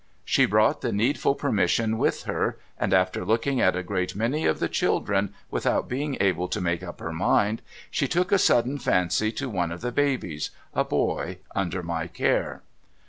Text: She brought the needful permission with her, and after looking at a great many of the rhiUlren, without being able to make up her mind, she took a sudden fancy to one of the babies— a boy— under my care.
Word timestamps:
She 0.25 0.47
brought 0.47 0.81
the 0.81 0.91
needful 0.91 1.35
permission 1.35 1.95
with 1.99 2.23
her, 2.23 2.57
and 2.79 2.91
after 2.91 3.23
looking 3.23 3.61
at 3.61 3.75
a 3.75 3.83
great 3.83 4.15
many 4.15 4.47
of 4.47 4.57
the 4.57 4.67
rhiUlren, 4.67 5.29
without 5.51 5.87
being 5.87 6.17
able 6.19 6.47
to 6.47 6.59
make 6.59 6.81
up 6.81 6.99
her 6.99 7.11
mind, 7.13 7.61
she 7.91 8.07
took 8.07 8.31
a 8.31 8.39
sudden 8.39 8.79
fancy 8.79 9.31
to 9.33 9.47
one 9.47 9.71
of 9.71 9.81
the 9.81 9.91
babies— 9.91 10.49
a 10.73 10.83
boy— 10.83 11.37
under 11.55 11.83
my 11.83 12.07
care. 12.07 12.63